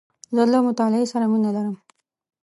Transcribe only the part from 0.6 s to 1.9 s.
مطالعې سره مینه لرم.